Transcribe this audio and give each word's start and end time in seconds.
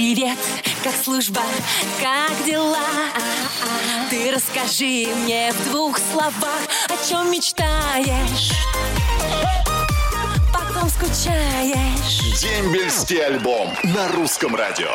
Привет, 0.00 0.38
как 0.82 0.94
служба, 0.94 1.42
как 2.00 2.46
дела? 2.46 2.78
Ты 4.08 4.32
расскажи 4.32 5.06
мне 5.14 5.52
в 5.52 5.70
двух 5.70 5.98
словах, 5.98 6.62
о 6.88 7.06
чем 7.06 7.30
мечтаешь, 7.30 8.50
потом 10.54 10.88
скучаешь. 10.88 12.40
Дембельский 12.40 13.22
альбом 13.22 13.74
на 13.82 14.08
русском 14.08 14.56
радио. 14.56 14.88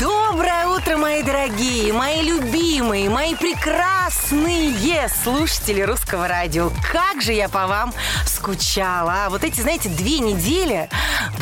Доброе 0.00 0.68
утро, 0.68 0.96
мои 0.96 1.22
дорогие, 1.22 1.92
мои 1.92 2.22
любимые, 2.22 3.10
мои 3.10 3.34
прекрасные 3.34 5.06
слушатели 5.22 5.82
русского 5.82 6.26
радио. 6.26 6.72
Как 6.90 7.20
же 7.20 7.34
я 7.34 7.50
по 7.50 7.66
вам 7.66 7.92
скучала. 8.24 9.26
А 9.26 9.28
вот 9.28 9.44
эти, 9.44 9.60
знаете, 9.60 9.90
две 9.90 10.20
недели, 10.20 10.88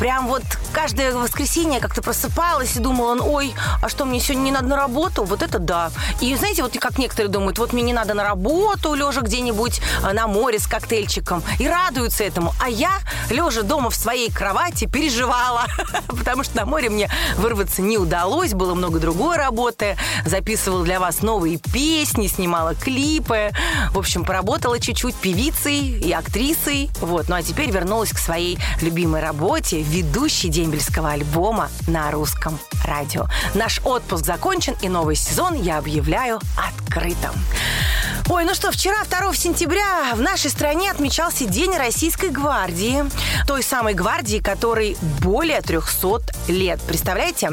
прям 0.00 0.26
вот 0.26 0.42
каждое 0.72 1.12
воскресенье 1.12 1.80
как-то 1.80 2.02
просыпалась 2.02 2.76
и 2.76 2.80
думала, 2.80 3.20
ой, 3.22 3.54
а 3.82 3.88
что, 3.88 4.04
мне 4.04 4.20
сегодня 4.20 4.42
не 4.42 4.52
надо 4.52 4.66
на 4.66 4.76
работу? 4.76 5.24
Вот 5.24 5.42
это 5.42 5.58
да. 5.58 5.90
И 6.20 6.34
знаете, 6.36 6.62
вот 6.62 6.76
как 6.78 6.98
некоторые 6.98 7.30
думают, 7.30 7.58
вот 7.58 7.72
мне 7.72 7.82
не 7.82 7.92
надо 7.92 8.14
на 8.14 8.24
работу, 8.24 8.94
лежа 8.94 9.20
где-нибудь 9.20 9.80
а, 10.02 10.12
на 10.12 10.26
море 10.26 10.58
с 10.58 10.66
коктейльчиком. 10.66 11.42
И 11.58 11.68
радуются 11.68 12.24
этому. 12.24 12.52
А 12.60 12.68
я, 12.68 12.92
лежа 13.30 13.62
дома 13.62 13.90
в 13.90 13.94
своей 13.94 14.30
кровати, 14.30 14.86
переживала, 14.86 15.66
потому 16.08 16.44
что 16.44 16.56
на 16.56 16.66
море 16.66 16.90
мне 16.90 17.10
вырваться 17.36 17.82
не 17.82 17.98
удалось, 17.98 18.52
было 18.52 18.74
много 18.74 18.98
другой 18.98 19.36
работы, 19.36 19.96
записывала 20.24 20.84
для 20.84 21.00
вас 21.00 21.22
новые 21.22 21.58
песни, 21.58 22.26
снимала 22.26 22.74
клипы. 22.74 23.50
В 23.92 23.98
общем, 23.98 24.24
поработала 24.24 24.78
чуть-чуть 24.78 25.14
певицей 25.14 25.78
и 25.78 26.12
актрисой. 26.12 26.90
Вот. 27.00 27.28
Ну 27.28 27.36
а 27.36 27.42
теперь 27.42 27.70
вернулась 27.70 28.10
к 28.10 28.18
своей 28.18 28.58
любимой 28.80 29.20
работе, 29.20 29.82
ведущей 29.82 30.48
дембельского 30.58 31.12
альбома 31.12 31.70
на 31.86 32.10
русском 32.10 32.58
радио. 32.84 33.26
Наш 33.54 33.80
отпуск 33.84 34.24
закончен, 34.24 34.74
и 34.82 34.88
новый 34.88 35.14
сезон 35.14 35.54
я 35.54 35.78
объявляю 35.78 36.40
открытым. 36.56 37.30
Ой, 38.28 38.44
ну 38.44 38.54
что, 38.54 38.72
вчера, 38.72 39.04
2 39.04 39.34
сентября, 39.34 40.14
в 40.14 40.20
нашей 40.20 40.50
стране 40.50 40.90
отмечался 40.90 41.46
День 41.46 41.76
Российской 41.76 42.30
гвардии. 42.30 43.04
Той 43.46 43.62
самой 43.62 43.94
гвардии, 43.94 44.38
которой 44.38 44.98
более 45.22 45.62
300 45.62 46.22
лет. 46.48 46.80
Представляете? 46.82 47.52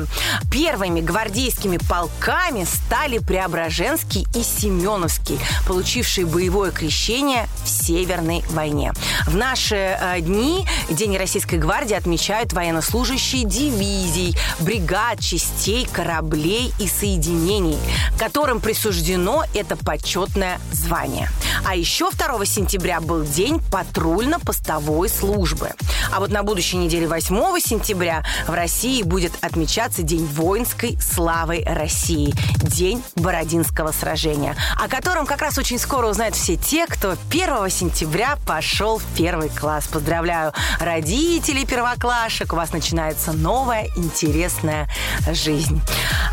Первыми 0.51 0.99
гвардейскими 0.99 1.77
полками 1.77 2.65
стали 2.65 3.19
Преображенский 3.19 4.25
и 4.35 4.43
Семеновский, 4.43 5.39
получившие 5.67 6.25
боевое 6.25 6.71
крещение 6.71 7.47
в 7.63 7.69
Северной 7.69 8.43
войне. 8.49 8.91
В 9.25 9.35
наши 9.35 9.75
э, 9.75 10.21
дни 10.21 10.65
День 10.89 11.17
Российской 11.17 11.55
гвардии 11.55 11.95
отмечают 11.95 12.53
военнослужащие 12.53 13.43
дивизий, 13.43 14.37
бригад, 14.59 15.19
частей, 15.19 15.87
кораблей 15.91 16.73
и 16.79 16.87
соединений, 16.87 17.79
которым 18.17 18.59
присуждено 18.59 19.43
это 19.53 19.75
почетное 19.75 20.59
звание. 20.71 21.29
А 21.65 21.75
еще 21.75 22.09
2 22.11 22.45
сентября 22.45 23.01
был 23.01 23.23
день 23.23 23.59
патрульно-постовой 23.71 25.09
службы. 25.09 25.71
А 26.11 26.19
вот 26.19 26.29
на 26.29 26.43
будущей 26.43 26.77
неделе 26.77 27.07
8 27.07 27.59
сентября 27.59 28.23
в 28.47 28.53
России 28.53 29.01
будет 29.03 29.33
отмечаться 29.41 30.03
День 30.03 30.25
воинской 30.25 30.97
славы 31.01 31.63
России. 31.65 32.33
День 32.57 33.03
Бородинского 33.15 33.91
сражения, 33.91 34.55
о 34.79 34.87
котором 34.87 35.25
как 35.25 35.41
раз 35.41 35.57
очень 35.57 35.79
скоро 35.79 36.07
узнают 36.07 36.35
все 36.35 36.55
те, 36.55 36.85
кто 36.87 37.15
1 37.29 37.69
сентября 37.69 38.37
пошел 38.45 38.99
в 38.99 39.04
первый 39.15 39.49
класс. 39.49 39.87
Поздравляю 39.87 40.53
родителей 40.79 41.65
первоклашек. 41.65 42.53
У 42.53 42.55
вас 42.55 42.71
начинается 42.71 43.33
новая 43.33 43.87
интересная 43.95 44.89
жизнь. 45.31 45.81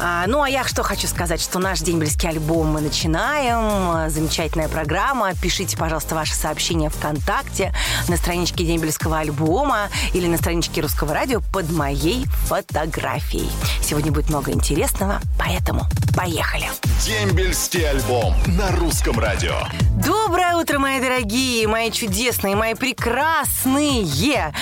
А, 0.01 0.25
ну, 0.27 0.43
а 0.43 0.49
я 0.49 0.65
что 0.65 0.83
хочу 0.83 1.07
сказать, 1.07 1.41
что 1.41 1.59
наш 1.59 1.81
дембельский 1.81 2.29
альбом 2.29 2.69
мы 2.69 2.81
начинаем. 2.81 4.11
Замечательная 4.11 4.69
программа. 4.69 5.35
Пишите, 5.35 5.77
пожалуйста, 5.77 6.15
ваши 6.15 6.35
сообщения 6.35 6.91
ВКонтакте 6.91 7.75
на 8.09 8.17
страничке 8.17 8.65
дембельского 8.65 9.19
альбома 9.19 9.89
или 10.13 10.27
на 10.27 10.37
страничке 10.37 10.81
Русского 10.81 11.15
радио 11.15 11.41
под 11.53 11.71
моей 11.71 12.27
фотографией. 12.47 13.51
Сегодня 13.83 14.13
будет 14.13 14.29
много 14.29 14.53
интересного, 14.53 15.21
поэтому 15.39 15.83
поехали. 16.17 16.69
Дембельский 17.05 17.85
альбом 17.91 18.33
на 18.47 18.71
русском 18.77 19.19
радио. 19.19 19.57
Доброе 19.91 20.55
утро, 20.55 20.79
мои 20.79 21.01
дорогие, 21.01 21.67
мои 21.67 21.91
чудесные, 21.91 22.55
мои 22.55 22.75
прекрасные. 22.75 24.53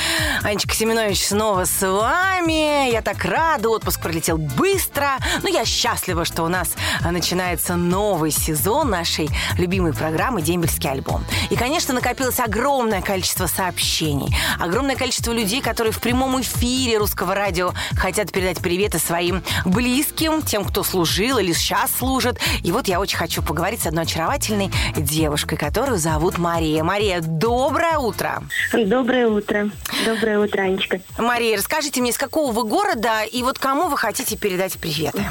Анечка 0.43 0.75
Семенович 0.75 1.27
снова 1.27 1.67
с 1.67 1.87
вами. 1.87 2.91
Я 2.91 3.03
так 3.03 3.25
рада, 3.27 3.69
отпуск 3.69 4.01
пролетел 4.01 4.39
быстро. 4.39 5.19
Но 5.43 5.51
я 5.51 5.67
счастлива, 5.67 6.25
что 6.25 6.43
у 6.43 6.49
нас 6.49 6.73
начинается 7.05 7.77
новый 7.77 8.31
сезон 8.31 8.89
нашей 8.89 9.29
любимой 9.59 9.93
программы 9.93 10.41
«Дембельский 10.41 10.91
альбом». 10.91 11.25
И, 11.51 11.57
конечно, 11.57 11.93
накопилось 11.93 12.41
огромное 12.41 13.03
количество 13.03 13.47
сообщений, 13.47 14.35
огромное 14.59 14.97
количество 14.97 15.33
людей, 15.33 15.61
которые 15.61 15.93
в 15.93 16.01
прямом 16.01 16.41
эфире 16.41 16.99
русского 16.99 17.35
радио 17.35 17.73
хотят 17.97 18.33
передать 18.33 18.59
приветы 18.59 18.99
своим 18.99 19.43
близким, 19.67 20.43
тем, 20.43 20.65
кто 20.65 20.83
служил 20.83 21.37
или 21.39 21.53
сейчас 21.53 21.91
служит. 21.99 22.30
И 22.63 22.73
вот 22.73 22.89
я 22.89 23.01
очень 23.01 23.17
хочу 23.19 23.43
поговорить 23.43 23.81
с 23.83 23.87
одной 23.87 24.05
очаровательной 24.05 24.71
девушкой, 24.97 25.57
которую 25.57 25.99
зовут 25.99 26.39
Мария. 26.39 26.83
Мария, 26.85 27.21
доброе 27.21 27.99
утро. 27.99 28.43
Доброе 28.73 29.29
утро. 29.29 29.71
Доброе 30.05 30.39
утро, 30.39 30.63
Анечка. 30.63 31.01
Мария, 31.19 31.57
расскажите 31.57 32.01
мне, 32.01 32.11
из 32.11 32.19
какого 32.19 32.53
вы 32.53 32.65
города 32.65 33.23
и 33.25 33.43
вот 33.43 33.59
кому 33.59 33.89
вы 33.89 33.97
хотите 33.97 34.37
передать 34.37 34.75
приветы? 34.79 35.25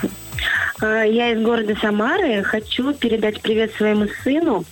А, 0.81 1.03
Я 1.03 1.31
из 1.31 1.41
города 1.41 1.75
Самары. 1.81 2.43
Хочу 2.43 2.93
передать 2.93 3.41
привет 3.41 3.73
своему 3.75 4.07
сыну 4.23 4.63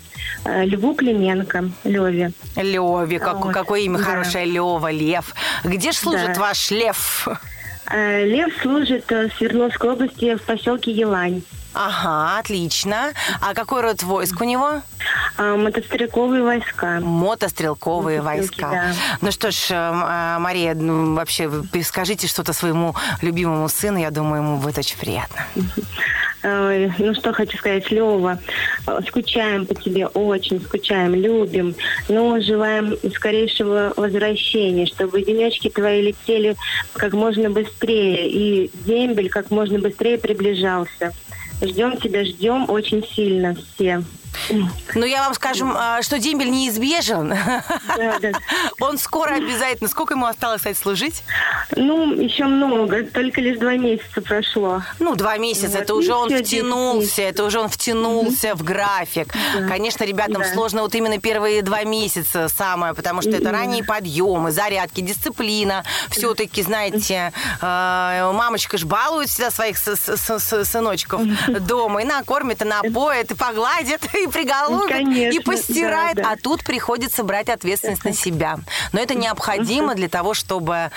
э, 0.45 0.65
Льву 0.65 0.94
Клименко, 0.95 1.69
Леве. 1.83 2.31
Леви, 2.55 3.17
как, 3.19 3.44
Вот, 3.44 3.53
какое 3.53 3.81
имя 3.81 3.97
да. 3.97 4.03
хорошее, 4.05 4.45
Лева, 4.45 4.89
Лев. 4.91 5.33
Где 5.63 5.91
же 5.91 5.97
служит 5.97 6.33
Да. 6.33 6.39
ваш 6.39 6.71
Лев? 6.71 7.27
Э, 7.89 8.25
Лев 8.25 8.53
служит 8.61 9.11
э, 9.11 9.29
в 9.29 9.33
Свердловской 9.37 9.91
области 9.91 10.35
в 10.35 10.41
поселке 10.43 10.91
Елань. 10.91 11.41
Ага, 11.73 12.39
отлично. 12.39 13.13
А 13.39 13.53
какой 13.53 13.81
род 13.81 14.01
войск 14.01 14.41
у 14.41 14.43
него? 14.43 14.81
А, 15.37 15.55
Мотострелковые 15.55 16.41
войска. 16.41 16.99
Мотострелковые 17.01 18.21
войска. 18.21 18.69
да. 18.71 18.93
Ну 19.21 19.31
что 19.31 19.51
ж, 19.51 19.67
э, 19.69 20.37
Мария, 20.39 20.73
ну, 20.73 21.13
вообще, 21.13 21.49
скажите 21.83 22.27
что-то 22.27 22.53
своему 22.53 22.95
любимому 23.21 23.69
сыну, 23.69 23.99
я 23.99 24.09
думаю, 24.11 24.41
ему 24.41 24.57
будет 24.57 24.77
очень 24.79 24.97
приятно. 24.97 25.45
Ну 26.99 27.13
что 27.13 27.33
хочу 27.33 27.57
сказать, 27.57 27.91
Лева, 27.91 28.39
скучаем 29.07 29.65
по 29.65 29.75
тебе, 29.75 30.07
очень 30.07 30.61
скучаем, 30.61 31.13
любим, 31.15 31.75
но 32.07 32.39
желаем 32.39 32.97
скорейшего 33.13 33.93
возвращения, 33.97 34.85
чтобы 34.85 35.23
денечки 35.23 35.69
твои 35.69 36.01
летели 36.01 36.55
как 36.93 37.13
можно 37.13 37.49
быстрее, 37.49 38.29
и 38.29 38.71
дембель 38.85 39.29
как 39.29 39.51
можно 39.51 39.79
быстрее 39.79 40.17
приближался. 40.17 41.13
Ждем 41.61 41.97
тебя, 41.97 42.23
ждем 42.23 42.69
очень 42.69 43.05
сильно 43.05 43.55
все. 43.55 44.03
Ну, 44.95 45.05
я 45.05 45.23
вам 45.23 45.33
скажу, 45.33 45.71
э, 45.73 46.01
что 46.01 46.19
дембель 46.19 46.49
неизбежен. 46.49 47.29
Да, 47.97 48.19
да. 48.19 48.31
Он 48.79 48.97
скоро 48.97 49.35
обязательно. 49.35 49.89
Сколько 49.89 50.13
ему 50.13 50.25
осталось, 50.25 50.59
кстати, 50.59 50.77
служить? 50.77 51.23
Ну, 51.75 52.13
еще 52.13 52.45
много, 52.45 53.03
только 53.03 53.41
лишь 53.41 53.57
два 53.57 53.75
месяца 53.75 54.21
прошло. 54.21 54.81
Ну, 54.99 55.15
два 55.15 55.37
месяца, 55.37 55.67
Вот, 55.69 55.81
это 55.81 55.95
уже 55.95 56.13
он 56.13 56.29
втянулся, 56.29 57.21
это 57.21 57.43
уже 57.43 57.59
он 57.59 57.69
втянулся 57.69 58.55
в 58.55 58.63
график. 58.63 59.33
Конечно, 59.67 60.03
ребятам 60.03 60.41
Да. 60.41 60.53
сложно 60.53 60.81
вот 60.81 60.95
именно 60.95 61.19
первые 61.19 61.61
два 61.61 61.83
месяца 61.83 62.47
самое, 62.49 62.93
потому 62.93 63.21
что 63.21 63.31
это 63.31 63.51
ранние 63.51 63.83
подъемы, 63.83 64.51
зарядки, 64.51 65.01
дисциплина. 65.01 65.83
Все-таки, 66.09 66.61
знаете, 66.61 67.33
э, 67.61 68.31
мамочка 68.33 68.77
ж 68.77 68.85
балует 68.85 69.29
всегда 69.29 69.51
своих 69.51 69.77
сыночков 69.77 71.21
дома, 71.62 72.01
и 72.01 72.06
накормит, 72.06 72.62
и 72.62 72.65
напоит, 72.65 73.31
и 73.31 73.35
погладит, 73.35 74.01
и 74.13 74.26
приголубит, 74.31 74.89
и 74.89 74.94
Конечно, 74.94 75.41
постирает. 75.44 76.15
да, 76.18 76.24
да. 76.24 76.31
А 76.31 76.35
тут 76.38 76.63
приходится 76.63 77.24
брать 77.24 77.50
ответственность 77.50 78.03
на 78.03 78.13
себя. 78.13 78.57
Но 78.94 79.00
это 79.00 79.15
необходимо 79.15 79.95
для 79.95 80.09
того, 80.09 80.33
чтобы 80.33 80.91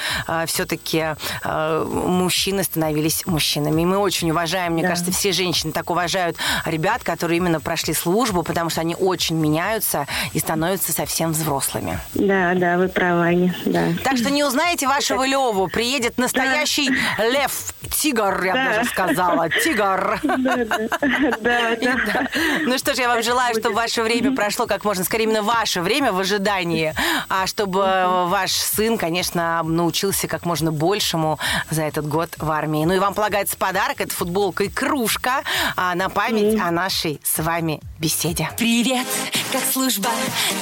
все-таки 0.47 1.17
мужчины 1.45 2.63
становились 2.65 3.27
мужчинами. 3.27 3.83
И 3.83 3.85
мы 3.85 3.99
очень 3.99 4.31
уважаем, 4.31 4.73
мне 4.75 4.83
Да. 4.83 4.89
кажется, 4.91 5.13
все 5.13 5.33
женщины 5.33 5.73
так 5.73 5.91
уважают 5.91 6.37
ребят, 6.65 7.03
которые 7.03 7.39
именно 7.39 7.61
прошли 7.61 7.95
службу, 7.95 8.43
потому 8.43 8.71
что 8.71 8.81
они 8.81 8.95
очень 8.95 9.37
меняются 9.37 10.07
и 10.33 10.39
становятся 10.39 10.93
совсем 10.93 11.33
взрослыми. 11.33 11.99
Да, 12.15 12.53
да, 12.55 12.77
вы 12.77 12.89
правы, 12.89 13.23
Аня, 13.27 13.55
да. 13.65 13.89
Так 14.05 14.17
что 14.17 14.31
не 14.31 14.45
узнаете 14.45 14.87
вашего 14.87 15.25
Леву, 15.27 15.69
приедет 15.69 16.19
настоящий 16.19 16.91
лев, 17.19 17.53
тигр, 17.91 18.43
я 18.45 18.53
бы 18.53 18.59
Да. 18.59 18.75
даже 18.77 18.89
сказала, 18.91 19.49
тигр. 19.49 20.21
Да, 20.23 20.57
да, 20.57 20.89
да, 21.41 21.77
да. 21.81 22.27
Ну 22.63 22.79
что 22.79 22.95
ж, 22.95 22.99
я 22.99 23.09
вам 23.09 23.20
вам 23.21 23.25
желаю, 23.25 23.55
чтобы 23.55 23.75
ваше 23.75 24.03
время 24.03 24.35
прошло 24.35 24.67
как 24.67 24.85
можно 24.85 25.05
скорее, 25.05 25.25
именно 25.25 25.43
ваше 25.43 25.83
время 25.83 26.13
в 26.13 26.19
ожидании, 26.19 26.95
а 27.29 27.47
чтобы 27.47 27.81
ваш 28.29 28.53
сын, 28.53 28.97
конечно, 28.97 29.63
научился 29.63 30.27
как 30.27 30.47
можно 30.47 30.73
большему 30.73 31.39
за 31.71 31.83
этот 31.83 32.09
год 32.09 32.31
в 32.39 32.51
армии. 32.51 32.85
Ну 32.85 32.95
и 32.95 32.99
вам 32.99 33.15
полагается 33.15 33.57
подарок, 33.57 34.01
это 34.01 34.15
футболка 34.15 34.65
и 34.65 34.69
кружка 34.69 35.43
а, 35.77 35.95
на 35.95 36.09
память 36.09 36.59
о 36.59 36.71
нашей 36.71 37.21
с 37.23 37.43
вами 37.43 37.81
беседе. 37.99 38.49
Привет, 38.57 39.07
как 39.53 39.63
служба, 39.71 40.09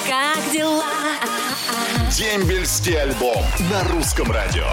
как 0.09 0.53
дела? 0.53 0.85
Дембельский 2.11 2.99
альбом 2.99 3.45
на 3.71 3.85
русском 3.85 4.31
радио. 4.33 4.65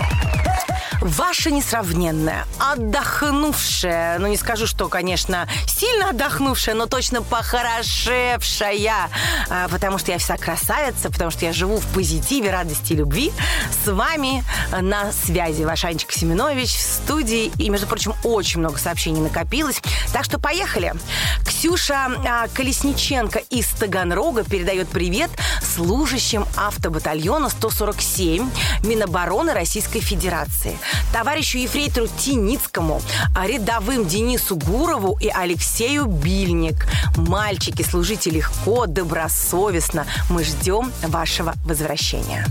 Ваша 1.01 1.51
несравненная, 1.51 2.47
отдохнувшая, 2.57 4.17
ну 4.17 4.27
не 4.27 4.37
скажу, 4.37 4.65
что, 4.65 4.87
конечно, 4.87 5.47
сильно 5.67 6.09
отдохнувшая, 6.09 6.73
но 6.73 6.87
точно 6.87 7.21
похорошевшая, 7.21 9.09
а, 9.49 9.67
потому 9.67 9.99
что 9.99 10.11
я 10.11 10.17
вся 10.17 10.37
красавица, 10.37 11.11
потому 11.11 11.29
что 11.29 11.45
я 11.45 11.53
живу 11.53 11.77
в 11.77 11.85
позитиве, 11.93 12.49
радости 12.51 12.93
и 12.93 12.95
любви. 12.95 13.31
С 13.83 13.91
вами 13.91 14.43
на 14.71 15.11
связи 15.11 15.63
ваш 15.63 15.85
Анечка 15.85 16.11
Семенович 16.11 16.73
в 16.73 16.81
студии. 16.81 17.51
И, 17.59 17.69
между 17.69 17.85
прочим, 17.85 18.15
очень 18.23 18.61
много 18.61 18.79
сообщений 18.79 19.21
накопилось. 19.21 19.81
Так 20.11 20.23
что 20.23 20.39
поехали. 20.39 20.93
Ксюша 21.45 22.07
а, 22.25 22.47
Колесниченко 22.47 23.39
из 23.49 23.67
Таганрога 23.67 24.43
передает 24.43 24.87
привет 24.87 25.29
служащим 25.75 26.45
автобатальона 26.55 27.24
147 27.49 28.49
Минобороны 28.83 29.53
Российской 29.53 29.99
Федерации 29.99 30.77
товарищу 31.11 31.57
Ефрейтору 31.57 32.07
Тиницкому, 32.07 33.01
а 33.35 33.47
рядовым 33.47 34.05
Денису 34.05 34.55
Гурову 34.55 35.17
и 35.19 35.27
Алексею 35.27 36.05
Бильник. 36.05 36.87
Мальчики, 37.15 37.83
служите 37.83 38.29
легко, 38.29 38.85
добросовестно. 38.85 40.05
Мы 40.29 40.43
ждем 40.43 40.91
вашего 41.01 41.53
возвращения. 41.65 42.45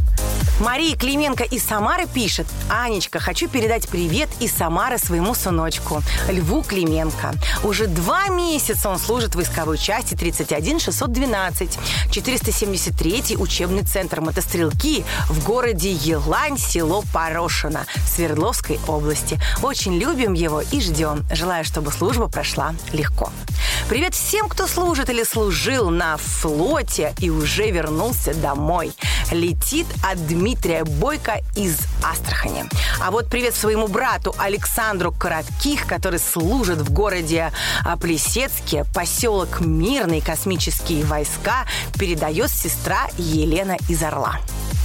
Мария 0.61 0.97
Клименко 0.97 1.43
из 1.43 1.65
Самары 1.65 2.07
пишет. 2.07 2.47
Анечка, 2.71 3.19
хочу 3.19 3.49
передать 3.49 3.89
привет 3.89 4.29
из 4.39 4.53
Самары 4.53 4.99
своему 4.99 5.35
сыночку, 5.35 6.01
Льву 6.29 6.63
Клименко. 6.63 7.35
Уже 7.65 7.89
два 7.89 8.29
месяца 8.29 8.89
он 8.89 9.01
служит 9.01 9.33
в 9.33 9.37
войсковой 9.37 9.79
части 9.79 10.15
31 10.15 10.79
612, 10.79 11.79
473 12.11 13.37
учебный 13.37 13.83
центр 13.83 14.21
мотострелки 14.21 15.05
в 15.29 15.45
городе 15.45 15.91
Елань, 15.91 16.57
село 16.57 17.03
Порошино, 17.13 17.87
Свердловской 18.07 18.79
области. 18.87 19.41
Очень 19.61 19.99
любим 19.99 20.35
его 20.35 20.61
и 20.61 20.81
ждем. 20.81 21.27
Желаю, 21.33 21.65
чтобы 21.65 21.91
служба 21.91 22.29
прошла 22.29 22.75
легко. 22.93 23.31
Привет 23.87 24.15
всем, 24.15 24.49
кто 24.49 24.67
служит 24.67 25.11
или 25.11 25.25
служил 25.25 25.91
на 25.91 26.17
флоте 26.17 27.15
и 27.21 27.29
уже 27.29 27.71
вернулся 27.71 28.35
домой. 28.35 28.93
Летит 29.31 29.87
от 30.03 30.27
Дмитрия 30.27 30.85
Бойко 30.85 31.43
из 31.55 31.81
Астрахани. 32.03 32.65
А 33.03 33.11
вот 33.11 33.29
привет 33.29 33.55
своему 33.55 33.87
брату 33.87 34.35
Александру 34.39 35.13
Коротких, 35.13 35.87
который 35.87 36.19
служит 36.19 36.79
в 36.79 36.95
городе 36.95 37.53
а, 37.85 37.99
Плесецке, 37.99 38.87
поселок 38.95 39.61
Мирный, 39.61 40.23
космические 40.23 41.05
войска, 41.05 41.67
передает 41.99 42.51
сестра 42.51 43.09
Елена 43.19 43.77
из 43.91 44.03
Орла. 44.03 44.41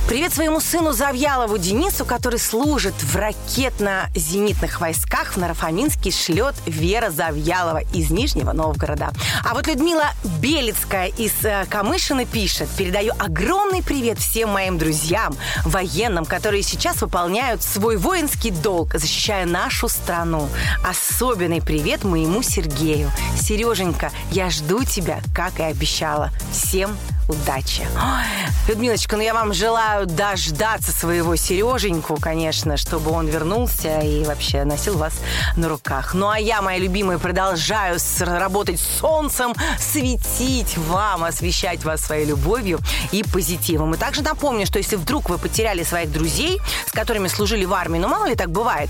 Привет 0.10 0.34
своему 0.34 0.60
сыну 0.60 0.92
Завьялову 0.92 1.60
Денису, 1.60 2.04
который 2.04 2.40
служит 2.40 2.96
в 2.96 3.16
ракетно-зенитных 3.16 4.82
войсках 4.82 5.34
в 5.34 5.38
Нарафаминске, 5.38 6.10
шлет 6.10 6.56
Вера 6.66 7.12
Завьялова 7.12 7.84
из 7.94 8.10
Нижнего 8.10 8.52
Новгорода. 8.52 9.12
А 9.46 9.54
вот 9.54 9.68
Людмила 9.68 10.08
Белецкая 10.42 11.10
из 11.10 11.34
э, 11.46 11.64
Камышина 11.70 12.26
пишет. 12.26 12.70
Передаю 12.76 13.14
огромный 13.20 13.84
привет 13.84 14.18
всем 14.18 14.50
моим 14.50 14.80
друзьям, 14.80 15.36
военным, 15.64 16.26
которые 16.26 16.64
сейчас 16.64 17.04
выполняют 17.04 17.62
свой 17.62 17.98
воинский 17.98 18.50
долг, 18.50 18.96
защищая 18.96 19.46
нашу 19.46 19.88
страну. 19.90 20.50
Особенный 20.84 21.62
привет 21.62 22.04
моему 22.04 22.42
Сергею. 22.42 23.12
Сереженька, 23.40 24.12
я 24.32 24.50
жду 24.50 24.84
тебя, 24.84 25.20
как 25.36 25.60
и 25.60 25.64
обещала. 25.64 26.32
Всем 26.52 26.98
удачи. 27.30 27.88
Ой, 27.96 28.50
Людмилочка, 28.68 29.16
ну 29.16 29.22
я 29.22 29.34
вам 29.34 29.54
желаю 29.54 30.08
дождаться 30.08 30.92
своего 30.92 31.36
Сереженьку, 31.36 32.18
конечно, 32.20 32.76
чтобы 32.76 33.12
он 33.12 33.28
вернулся 33.28 34.00
и 34.00 34.26
вообще 34.26 34.64
носил 34.64 34.98
вас 34.98 35.14
на 35.56 35.70
руках. 35.70 36.16
Ну 36.16 36.28
а 36.28 36.40
я, 36.40 36.62
моя 36.62 36.80
любимая, 36.80 37.20
продолжаю 37.20 38.00
работать 38.20 38.80
солнцем, 38.80 39.54
светить 39.78 40.78
вам, 40.78 41.24
освещать 41.24 41.84
вас 41.84 42.02
своей 42.02 42.26
любовью 42.26 42.80
и 43.12 43.24
позитивом. 43.24 43.94
И 43.94 43.98
также 43.98 44.24
напомню, 44.24 44.66
что 44.66 44.80
если 44.80 44.96
вдруг 44.96 45.30
вы 45.30 45.38
потеряли 45.38 45.84
своих 45.84 46.12
друзей, 46.12 46.60
с 46.88 46.92
которыми 46.92 47.28
служили 47.28 47.66
в 47.66 47.74
армии, 47.74 48.00
ну 48.00 48.08
мало 48.08 48.26
ли 48.28 48.36
так 48.36 48.50
бывает, 48.50 48.90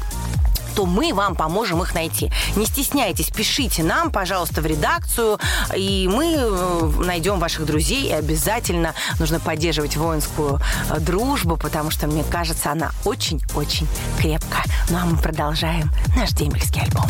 то 0.80 0.86
мы 0.86 1.14
вам 1.14 1.36
поможем 1.36 1.82
их 1.82 1.94
найти. 1.94 2.32
Не 2.56 2.66
стесняйтесь, 2.66 3.28
пишите 3.32 3.84
нам, 3.84 4.12
пожалуйста, 4.12 4.62
в 4.62 4.66
редакцию, 4.66 5.38
и 5.76 6.10
мы 6.10 6.36
э, 6.38 6.92
найдем 7.04 7.38
ваших 7.38 7.66
друзей, 7.66 8.08
и 8.08 8.14
обязательно 8.14 8.94
нужно 9.20 9.42
поддерживать 9.42 9.98
воинскую 9.98 10.62
э, 10.90 11.00
дружбу, 11.02 11.58
потому 11.58 11.92
что, 11.92 12.08
мне 12.08 12.24
кажется, 12.24 12.72
она 12.72 12.92
очень-очень 13.04 13.90
крепкая. 14.20 14.64
Ну 14.90 15.00
а 15.02 15.06
мы 15.06 15.18
продолжаем 15.18 15.92
наш 16.16 16.32
дембельский 16.32 16.82
альбом. 16.82 17.10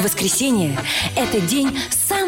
Воскресенье– 0.00 0.78
это 1.16 1.40
день 1.40 1.76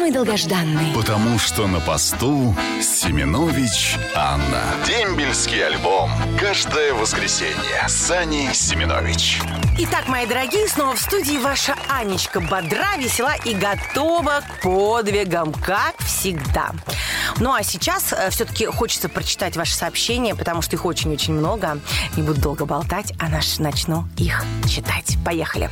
самый 0.03 0.11
долгожданный. 0.11 0.93
Потому 0.93 1.39
что 1.39 1.65
на 1.67 1.79
посту 1.79 2.53
Семенович 2.81 3.97
Анна. 4.13 4.61
Дембельский 4.85 5.65
альбом. 5.65 6.11
Каждое 6.37 6.93
воскресенье. 6.93 7.87
Сани 7.87 8.49
Семенович. 8.51 9.39
Итак, 9.79 10.07
мои 10.07 10.27
дорогие, 10.27 10.67
снова 10.67 10.95
в 10.95 10.99
студии 10.99 11.37
ваша 11.37 11.75
Анечка 11.89 12.39
бодра, 12.41 12.95
весела 12.99 13.33
и 13.43 13.55
готова 13.55 14.41
к 14.41 14.61
подвигам, 14.61 15.51
как 15.51 15.97
всегда. 15.99 16.71
Ну 17.39 17.51
а 17.53 17.63
сейчас 17.63 18.13
э, 18.13 18.29
все-таки 18.29 18.67
хочется 18.67 19.09
прочитать 19.09 19.57
ваши 19.57 19.73
сообщения, 19.73 20.35
потому 20.35 20.61
что 20.61 20.75
их 20.75 20.85
очень-очень 20.85 21.33
много. 21.33 21.79
Не 22.15 22.21
буду 22.21 22.39
долго 22.39 22.65
болтать, 22.65 23.13
а 23.17 23.29
наш 23.29 23.57
начну 23.57 24.05
их 24.15 24.43
читать. 24.69 25.17
Поехали. 25.25 25.71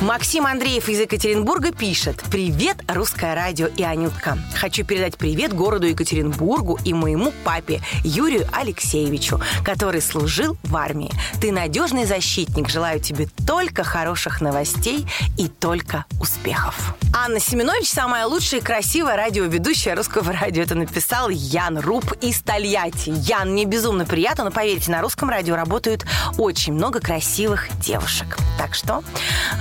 Максим 0.00 0.46
Андреев 0.46 0.88
из 0.88 1.00
Екатеринбурга 1.00 1.72
пишет. 1.72 2.22
Привет, 2.30 2.76
русское 2.88 3.34
радио 3.34 3.67
и 3.76 3.82
Анютка. 3.82 4.38
Хочу 4.54 4.84
передать 4.84 5.16
привет 5.16 5.52
городу 5.52 5.86
Екатеринбургу 5.86 6.78
и 6.84 6.92
моему 6.92 7.32
папе 7.44 7.80
Юрию 8.04 8.46
Алексеевичу, 8.52 9.40
который 9.64 10.00
служил 10.00 10.56
в 10.64 10.76
армии. 10.76 11.10
Ты 11.40 11.52
надежный 11.52 12.04
защитник. 12.04 12.68
Желаю 12.68 13.00
тебе 13.00 13.28
только 13.46 13.84
хороших 13.84 14.40
новостей 14.40 15.06
и 15.36 15.48
только 15.48 16.04
успехов. 16.20 16.94
Анна 17.14 17.40
Семенович, 17.40 17.88
самая 17.88 18.26
лучшая 18.26 18.60
и 18.60 18.64
красивая 18.64 19.16
радиоведущая 19.16 19.94
русского 19.94 20.32
радио. 20.32 20.62
Это 20.62 20.74
написал 20.74 21.28
Ян 21.28 21.78
Руб 21.78 22.12
из 22.20 22.40
Тольятти. 22.40 23.10
Ян, 23.10 23.52
мне 23.52 23.64
безумно 23.64 24.04
приятно, 24.04 24.44
но 24.44 24.50
поверьте, 24.50 24.90
на 24.90 25.00
русском 25.00 25.28
радио 25.28 25.56
работают 25.56 26.06
очень 26.36 26.72
много 26.72 27.00
красивых 27.00 27.68
девушек. 27.80 28.36
Так 28.58 28.74
что 28.74 29.02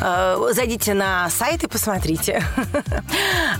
э, 0.01 0.51
зайдите 0.53 0.93
на 0.93 1.29
сайт 1.29 1.63
и 1.63 1.67
посмотрите. 1.67 2.43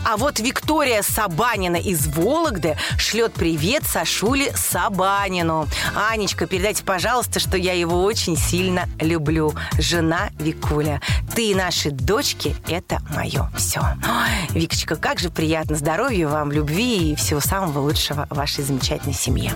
А 0.06 0.16
вот 0.16 0.37
Виктория 0.40 1.02
Сабанина 1.02 1.78
из 1.78 2.08
Вологды 2.08 2.78
шлет 2.98 3.34
привет 3.34 3.84
Сашуле 3.84 4.54
Сабанину. 4.56 5.68
Анечка, 5.96 6.46
передайте, 6.48 6.84
пожалуйста, 6.84 7.40
что 7.40 7.58
я 7.58 7.74
его 7.74 8.04
очень 8.04 8.38
сильно 8.38 8.88
люблю. 9.00 9.54
Жена 9.78 10.30
Викуля. 10.40 11.02
Ты 11.36 11.52
и 11.52 11.56
наши 11.56 11.92
дочки– 11.92 12.56
это 12.68 13.00
мое 13.16 13.50
все. 13.56 13.80
Ой, 13.82 14.60
Викочка, 14.60 14.96
как 14.96 15.20
же 15.20 15.30
приятно. 15.30 15.76
Здоровья 15.76 16.28
вам, 16.28 16.52
любви 16.52 17.12
и 17.12 17.16
всего 17.16 17.40
самого 17.40 17.80
лучшего 17.80 18.28
вашей 18.30 18.64
замечательной 18.64 19.14
семье. 19.14 19.54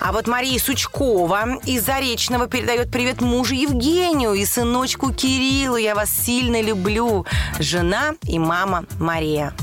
А 0.00 0.12
вот 0.12 0.26
Мария 0.26 0.58
Сучкова 0.58 1.60
из 1.64 1.84
Заречного 1.84 2.46
передает 2.46 2.90
привет 2.90 3.20
мужу 3.20 3.54
Евгению 3.54 4.34
и 4.34 4.44
сыночку 4.44 5.12
Кириллу. 5.12 5.76
Я 5.76 5.94
вас 5.94 6.10
сильно 6.10 6.60
люблю. 6.60 7.26
Жена 7.58 8.14
и 8.24 8.38
мама 8.38 8.84
Мария. 8.98 9.54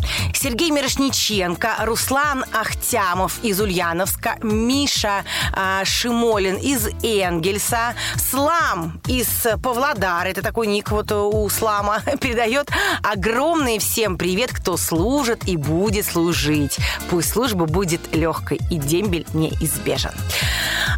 Сергей 0.51 0.69
Мирошниченко, 0.71 1.77
Руслан 1.85 2.43
Ахтямов 2.51 3.41
из 3.41 3.61
Ульяновска, 3.61 4.35
Миша 4.41 5.23
э, 5.55 5.85
Шимолин 5.85 6.57
из 6.57 6.89
Энгельса, 7.03 7.95
Слам 8.17 8.99
из 9.07 9.47
Павлодара, 9.63 10.27
это 10.27 10.41
такой 10.41 10.67
ник 10.67 10.91
вот 10.91 11.09
у 11.13 11.47
Слама, 11.47 12.01
передает 12.19 12.67
огромный 13.01 13.79
всем 13.79 14.17
привет, 14.17 14.51
кто 14.51 14.75
служит 14.75 15.47
и 15.47 15.55
будет 15.55 16.05
служить. 16.05 16.79
Пусть 17.09 17.29
служба 17.29 17.65
будет 17.65 18.13
легкой 18.13 18.59
и 18.69 18.77
дембель 18.77 19.25
неизбежен. 19.33 20.11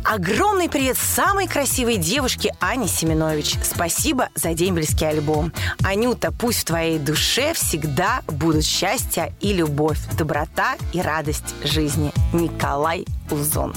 Огромный 0.04 0.70
привет 0.70 0.98
самой 0.98 1.48
красивой 1.48 1.96
девушке 1.96 2.54
Ане 2.60 2.88
Семенович. 2.90 3.56
Спасибо 3.64 4.30
за 4.36 4.54
дембельский 4.54 5.08
альбом. 5.08 5.54
Анюта, 5.82 6.34
пусть 6.34 6.60
в 6.60 6.66
твоей 6.66 7.00
душе 7.00 7.54
всегда 7.54 8.22
будут 8.28 8.66
счастье 8.66 9.34
и 9.40 9.54
любовь, 9.54 10.00
доброта 10.18 10.76
и 10.92 11.02
радость 11.02 11.56
жизни. 11.64 12.12
Николай 12.34 13.06
Узон. 13.32 13.74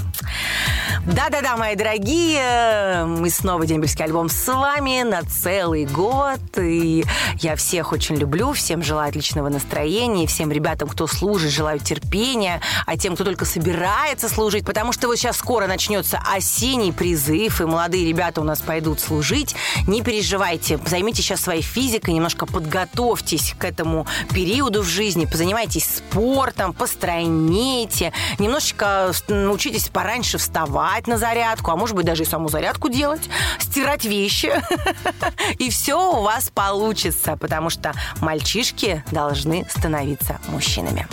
Да-да-да, 1.07 1.57
мои 1.57 1.77
дорогие, 1.77 3.05
мы 3.05 3.31
снова 3.31 3.65
дембельский 3.65 4.05
альбом 4.05 4.29
с 4.29 4.53
вами 4.53 5.03
на 5.03 5.23
целый 5.23 5.85
год. 5.85 6.41
И 6.59 7.05
я 7.41 7.55
всех 7.55 7.93
очень 7.93 8.17
люблю, 8.17 8.53
всем 8.53 8.83
желаю 8.83 9.11
отличного 9.11 9.49
настроения, 9.49 10.27
всем 10.27 10.51
ребятам, 10.51 10.89
кто 10.89 11.07
служит, 11.07 11.53
желаю 11.53 11.79
терпения, 11.79 12.61
а 12.87 12.97
тем, 12.97 13.15
кто 13.15 13.25
только 13.25 13.45
собирается 13.45 14.29
служить, 14.29 14.65
потому 14.65 14.93
что 14.93 15.07
вот 15.07 15.17
сейчас 15.17 15.37
скоро 15.37 15.69
начнется 15.69 16.21
осенний 16.35 16.93
призыв, 16.93 17.61
и 17.61 17.65
молодые 17.65 18.09
ребята 18.09 18.41
у 18.41 18.45
нас 18.45 18.61
пойдут 18.61 18.99
служить. 18.99 19.55
Не 19.87 20.03
переживайте, 20.03 20.81
займите 20.87 21.23
сейчас 21.23 21.41
своей 21.41 21.63
физикой, 21.63 22.15
немножко 22.15 22.47
подготовьтесь 22.47 23.55
к 23.57 23.65
этому 23.65 24.07
периоду 24.35 24.83
в 24.83 24.87
жизни, 24.87 25.25
позанимайтесь 25.25 25.85
спортом, 25.85 26.73
постройнейте, 26.73 28.13
немножечко 28.39 29.13
научитесь 29.29 29.89
пораньше 30.17 30.39
вставать 30.39 31.07
на 31.07 31.19
зарядку, 31.19 31.71
а 31.73 31.77
может 31.77 31.95
быть 31.95 32.07
даже 32.07 32.23
и 32.23 32.27
саму 32.27 32.49
зарядку 32.49 32.89
делать, 32.89 33.29
стирать 33.59 34.07
вещи, 34.07 34.51
и 35.59 35.69
все 35.69 35.95
у 35.95 36.23
вас 36.23 36.49
получится, 36.49 37.37
потому 37.37 37.69
что 37.69 37.93
мальчишки 38.23 39.05
должны 39.13 39.67
становиться 39.69 40.39
мужчинами. 40.49 41.07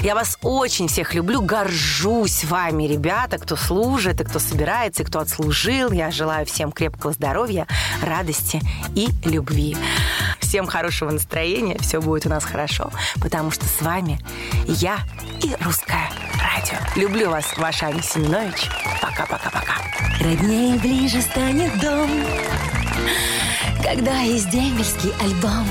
Я 0.00 0.14
вас 0.14 0.38
очень 0.40 0.88
всех 0.88 1.12
люблю, 1.12 1.42
горжусь 1.42 2.44
вами, 2.44 2.84
ребята, 2.84 3.36
кто 3.36 3.56
служит, 3.56 4.22
и 4.22 4.24
кто 4.24 4.38
собирается, 4.38 5.02
и 5.02 5.06
кто 5.06 5.18
отслужил. 5.18 5.92
Я 5.92 6.10
желаю 6.10 6.46
всем 6.46 6.72
крепкого 6.72 7.12
здоровья, 7.12 7.66
радости 8.02 8.62
и 8.94 9.08
любви. 9.28 9.76
Всем 10.40 10.66
хорошего 10.66 11.10
настроения, 11.10 11.76
все 11.80 12.00
будет 12.00 12.24
у 12.24 12.30
нас 12.30 12.42
хорошо, 12.42 12.90
потому 13.20 13.50
что 13.50 13.66
с 13.66 13.82
вами 13.82 14.18
я 14.66 15.00
и 15.42 15.54
русское 15.62 16.08
радио. 16.70 17.02
Люблю 17.02 17.30
вас, 17.30 17.56
ваша 17.56 17.86
Аня 17.86 18.02
Семенович. 18.02 18.68
Пока-пока-пока. 19.00 19.74
Роднее 20.20 20.78
ближе 20.78 21.20
станет 21.20 21.78
дом, 21.80 22.10
когда 23.82 24.20
есть 24.20 24.50
дембельский 24.50 25.12
альбом. 25.20 25.66